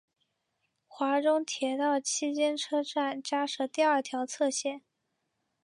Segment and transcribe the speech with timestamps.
[0.87, 4.81] 华中铁道期间车站加设第二条侧线。